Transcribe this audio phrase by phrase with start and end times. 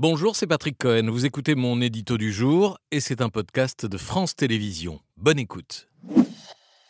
[0.00, 1.10] Bonjour, c'est Patrick Cohen.
[1.10, 5.00] Vous écoutez mon édito du jour et c'est un podcast de France Télévisions.
[5.16, 5.88] Bonne écoute.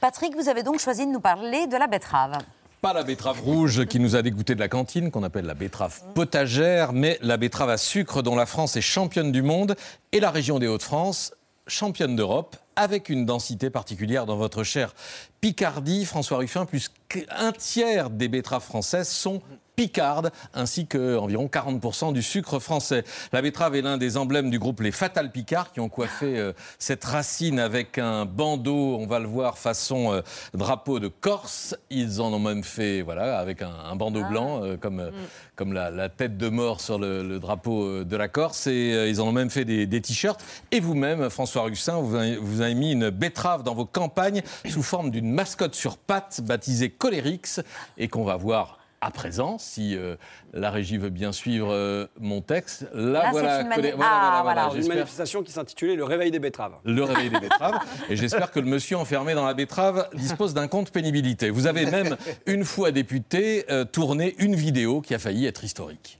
[0.00, 2.38] Patrick, vous avez donc choisi de nous parler de la betterave.
[2.80, 6.00] Pas la betterave rouge qui nous a dégoûté de la cantine, qu'on appelle la betterave
[6.14, 9.76] potagère, mais la betterave à sucre dont la France est championne du monde
[10.12, 11.34] et la région des Hauts-de-France
[11.66, 14.94] championne d'Europe avec une densité particulière dans votre chère
[15.42, 16.06] Picardie.
[16.06, 19.42] François Ruffin, plus qu'un tiers des betteraves françaises sont
[19.76, 23.04] picarde, ainsi que environ 40% du sucre français.
[23.32, 26.52] La betterave est l'un des emblèmes du groupe Les Fatal Picard, qui ont coiffé euh,
[26.78, 31.76] cette racine avec un bandeau, on va le voir, façon euh, drapeau de Corse.
[31.90, 34.28] Ils en ont même fait, voilà, avec un, bandeau ah.
[34.28, 35.12] blanc, euh, comme, mm.
[35.56, 38.66] comme la, tête de mort sur le, drapeau de la Corse.
[38.66, 40.42] Et ils en ont même fait des, t-shirts.
[40.70, 45.10] Et vous-même, François Russin, vous, vous avez mis une betterave dans vos campagnes sous forme
[45.10, 47.60] d'une mascotte sur pattes baptisée Colérix
[47.98, 50.16] et qu'on va voir à présent, si euh,
[50.54, 52.86] la régie veut bien suivre euh, mon texte.
[52.94, 56.76] Là, voilà, une, voilà, voilà, une manifestation qui s'intitulait Le réveil des betteraves.
[56.84, 57.78] Le réveil des betteraves.
[58.08, 61.50] et j'espère que le monsieur enfermé dans la betterave dispose d'un compte pénibilité.
[61.50, 66.18] Vous avez même, une fois député, euh, tourné une vidéo qui a failli être historique.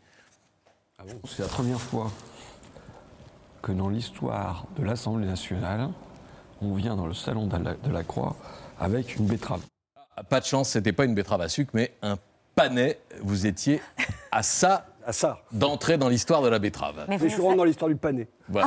[0.98, 2.12] Ah C'est la première fois
[3.62, 5.88] que dans l'histoire de l'Assemblée nationale,
[6.60, 8.36] on vient dans le salon de la, de la Croix
[8.78, 9.62] avec une betterave.
[10.28, 12.19] Pas de chance, c'était pas une betterave à sucre, mais un
[12.55, 13.83] Panay, vous étiez
[14.30, 15.38] à ça à ça.
[15.52, 17.05] D'entrer dans l'histoire de la betterave.
[17.08, 18.28] Mais, je suis rentre dans l'histoire du pané.
[18.48, 18.60] vous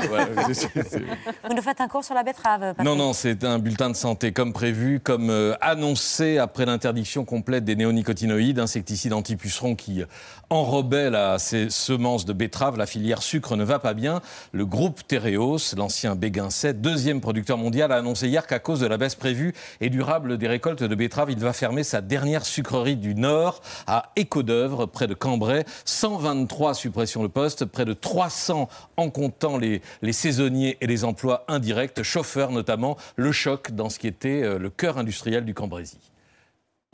[1.55, 4.53] nous faites un cours sur la betterave Non, non, c'est un bulletin de santé comme
[4.53, 10.03] prévu, comme euh, annoncé après l'interdiction complète des néonicotinoïdes, insecticides anti-pucerons qui
[10.49, 12.77] enrobaient ces semences de betterave.
[12.77, 14.21] La filière sucre ne va pas bien.
[14.51, 18.87] Le groupe Tereos, l'ancien Béguin 7, deuxième producteur mondial, a annoncé hier qu'à cause de
[18.87, 22.97] la baisse prévue et durable des récoltes de betterave, il va fermer sa dernière sucrerie
[22.97, 25.65] du Nord à Écodœuvre, près de Cambrai.
[25.85, 31.05] 120 23 suppressions de postes, près de 300 en comptant les, les saisonniers et les
[31.05, 35.53] emplois indirects, chauffeurs notamment, le choc dans ce qui était euh, le cœur industriel du
[35.53, 36.11] Cambrésis.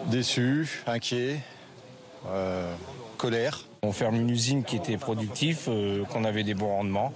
[0.06, 1.40] Déçu, inquiet,
[2.28, 2.72] euh,
[3.18, 3.66] colère.
[3.86, 7.12] On ferme une usine qui était productive, euh, qu'on avait des bons rendements.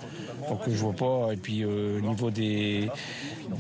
[0.49, 1.29] Donc je vois pas.
[1.31, 2.89] Et puis au niveau des,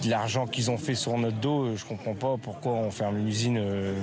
[0.03, 3.27] de l'argent qu'ils ont fait sur notre dos, je comprends pas pourquoi on ferme une
[3.27, 3.61] usine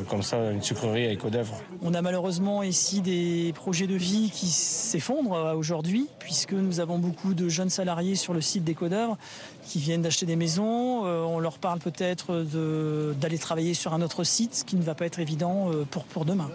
[0.08, 1.54] comme ça, une sucrerie à Écodèvre.
[1.82, 7.34] On a malheureusement ici des projets de vie qui s'effondrent aujourd'hui, puisque nous avons beaucoup
[7.34, 9.18] de jeunes salariés sur le site d'Écodèvre
[9.66, 11.04] qui viennent d'acheter des maisons.
[11.04, 12.44] on leur parle peut-être
[13.18, 15.70] d'aller travailler sur un autre site, ce qui ne va pas être évident
[16.10, 16.50] pour demain.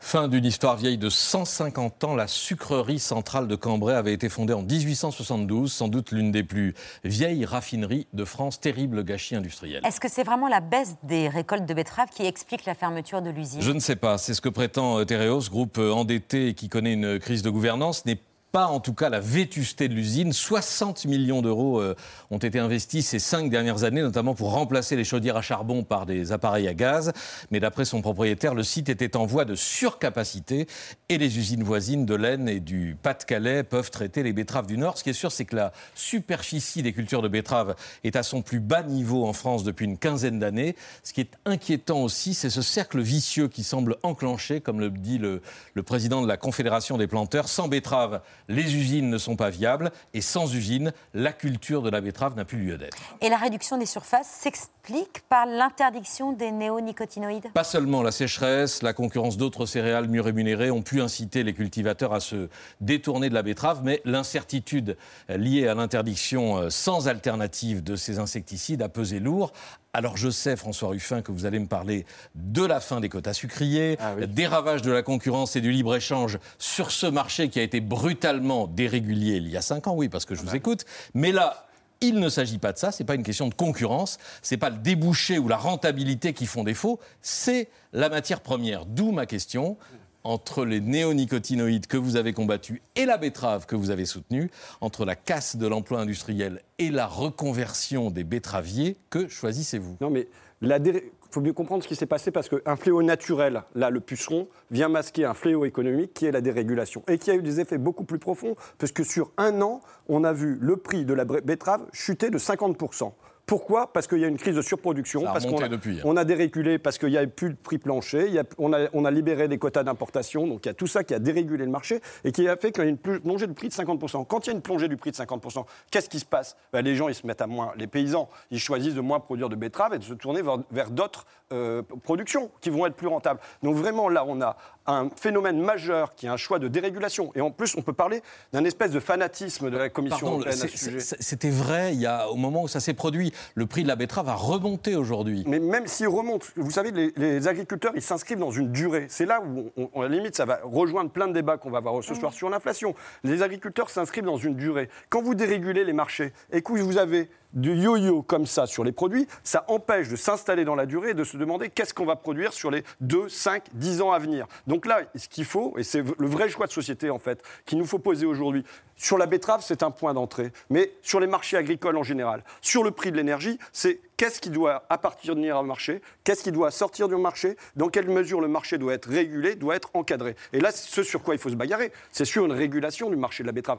[0.00, 4.52] Fin d'une histoire vieille de 150 ans, la sucrerie centrale de Cambrai avait été fondée
[4.52, 9.84] en 1872, sans doute l'une des plus vieilles raffineries de France, terrible gâchis industriel.
[9.84, 13.30] Est-ce que c'est vraiment la baisse des récoltes de betteraves qui explique la fermeture de
[13.30, 13.60] l'usine?
[13.60, 17.42] Je ne sais pas, c'est ce que prétend Tereos, groupe endetté qui connaît une crise
[17.42, 18.20] de gouvernance, n'est
[18.52, 20.32] pas en tout cas la vétusté de l'usine.
[20.32, 21.94] 60 millions d'euros euh,
[22.30, 26.06] ont été investis ces cinq dernières années, notamment pour remplacer les chaudières à charbon par
[26.06, 27.12] des appareils à gaz.
[27.50, 30.66] Mais d'après son propriétaire, le site était en voie de surcapacité
[31.08, 34.98] et les usines voisines de l'Aisne et du Pas-de-Calais peuvent traiter les betteraves du Nord.
[34.98, 38.42] Ce qui est sûr, c'est que la superficie des cultures de betteraves est à son
[38.42, 40.74] plus bas niveau en France depuis une quinzaine d'années.
[41.02, 45.18] Ce qui est inquiétant aussi, c'est ce cercle vicieux qui semble enclenché, comme le dit
[45.18, 45.42] le,
[45.74, 49.92] le président de la Confédération des planteurs, sans betteraves les usines ne sont pas viables
[50.14, 52.96] et sans usines, la culture de la betterave n'a plus lieu d'être.
[53.20, 57.52] Et la réduction des surfaces s'explique par l'interdiction des néonicotinoïdes?
[57.52, 62.14] Pas seulement la sécheresse, la concurrence d'autres céréales mieux rémunérées ont pu inciter les cultivateurs
[62.14, 62.48] à se
[62.80, 64.96] détourner de la betterave, mais l'incertitude
[65.28, 69.52] liée à l'interdiction euh, sans alternative de ces insecticides a pesé lourd,
[69.98, 73.32] alors je sais, François Ruffin, que vous allez me parler de la fin des quotas
[73.32, 77.64] sucriers, ah des ravages de la concurrence et du libre-échange sur ce marché qui a
[77.64, 80.56] été brutalement dérégulier il y a cinq ans, oui, parce que je ah vous bah
[80.56, 80.84] écoute.
[81.14, 81.66] Mais là,
[82.00, 84.58] il ne s'agit pas de ça, ce n'est pas une question de concurrence, ce n'est
[84.58, 88.86] pas le débouché ou la rentabilité qui font défaut, c'est la matière première.
[88.86, 89.78] D'où ma question
[90.24, 94.50] entre les néonicotinoïdes que vous avez combattus et la betterave que vous avez soutenue,
[94.80, 99.96] entre la casse de l'emploi industriel et la reconversion des betteraviers, que choisissez-vous?
[100.00, 100.28] Non, mais
[100.62, 104.48] il faut mieux comprendre ce qui s'est passé parce qu'un fléau naturel, là, le puceron,
[104.70, 107.78] vient masquer un fléau économique qui est la dérégulation et qui a eu des effets
[107.78, 111.82] beaucoup plus profonds, puisque sur un an, on a vu le prix de la betterave
[111.92, 113.12] chuter de 50%.
[113.48, 113.92] Pourquoi?
[113.94, 115.96] Parce qu'il y a une crise de surproduction, parce qu'on a, depuis.
[115.98, 116.02] hein.
[116.04, 118.74] on a dérégulé, parce qu'il n'y a plus de prix plancher, il y a- on,
[118.74, 121.18] a, on a libéré des quotas d'importation, donc il y a tout ça qui a
[121.18, 123.68] dérégulé le marché et qui a fait qu'il y a une pl- plongée du prix
[123.68, 124.26] de 50%.
[124.26, 126.56] Quand il y a une plongée du prix de 50%, qu'est-ce qui se passe?
[126.74, 129.48] Ben, Les gens, ils se mettent à moins, les paysans, ils choisissent de moins produire
[129.48, 133.06] de betteraves et de se tourner vers, vers d'autres euh, productions qui vont être plus
[133.06, 133.40] rentables.
[133.62, 137.30] Donc vraiment, là, on a un phénomène majeur qui est un choix de dérégulation.
[137.34, 138.22] Et en plus, on peut parler
[138.52, 140.98] d'un espèce de fanatisme de la Commission Pardon, européenne à ce sujet.
[141.00, 143.32] c'était vrai il y a, au moment où ça s'est produit.
[143.54, 145.44] Le prix de la betterave a remonté aujourd'hui.
[145.46, 149.06] Mais même s'il remonte, vous savez, les, les agriculteurs, ils s'inscrivent dans une durée.
[149.08, 151.70] C'est là où, on, on- à la limite, ça va rejoindre plein de débats qu'on
[151.70, 152.94] va avoir ce soir sur l'inflation.
[153.24, 154.88] Les agriculteurs s'inscrivent dans une durée.
[155.08, 158.92] Quand vous dérégulez les marchés et que vous avez du yo-yo comme ça sur les
[158.92, 162.16] produits, ça empêche de s'installer dans la durée et de se demander qu'est-ce qu'on va
[162.16, 164.46] produire sur les 2, 5, 10 ans à venir.
[164.66, 167.78] Donc là, ce qu'il faut, et c'est le vrai choix de société en fait, qu'il
[167.78, 168.64] nous faut poser aujourd'hui,
[168.96, 172.82] sur la betterave, c'est un point d'entrée, mais sur les marchés agricoles en général, sur
[172.82, 177.08] le prix de l'énergie, c'est qu'est-ce qui doit appartenir au marché, qu'est-ce qui doit sortir
[177.08, 180.34] du marché, dans quelle mesure le marché doit être régulé, doit être encadré.
[180.52, 183.44] Et là, ce sur quoi il faut se bagarrer, c'est sur une régulation du marché
[183.44, 183.78] de la betterave.